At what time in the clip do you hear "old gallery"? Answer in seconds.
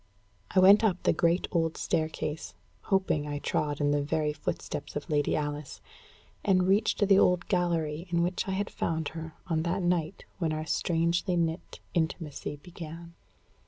7.19-8.07